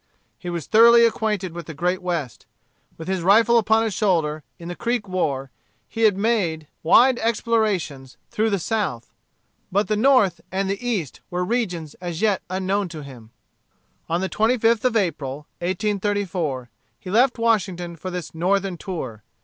He 0.39 0.49
was 0.49 0.65
thoroughly 0.65 1.05
acquainted 1.05 1.53
with 1.53 1.67
the 1.67 1.75
Great 1.75 2.01
West. 2.01 2.47
With 2.97 3.07
his 3.07 3.21
rifle 3.21 3.59
upon 3.59 3.83
his 3.83 3.93
shoulder, 3.93 4.41
in 4.57 4.67
the 4.67 4.75
Creek 4.75 5.07
War, 5.07 5.51
he 5.87 6.05
had 6.05 6.17
made 6.17 6.65
wide 6.81 7.19
explorations 7.19 8.17
through 8.31 8.49
the 8.49 8.57
South. 8.57 9.11
But 9.71 9.89
the 9.89 9.95
North 9.95 10.41
and 10.51 10.67
the 10.67 10.83
East 10.83 11.19
were 11.29 11.45
regions 11.45 11.93
as 12.01 12.19
yet 12.19 12.41
unknown 12.49 12.89
to 12.89 13.03
him. 13.03 13.29
On 14.09 14.21
the 14.21 14.27
25th 14.29 14.85
of 14.85 14.95
April, 14.97 15.45
1834, 15.59 16.71
he 16.99 17.11
left 17.11 17.37
Washington 17.37 17.95
for 17.95 18.09
this 18.09 18.33
Northern 18.33 18.77
tour. 18.77 19.23